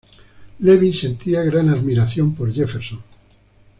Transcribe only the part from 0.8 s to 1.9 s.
sentía gran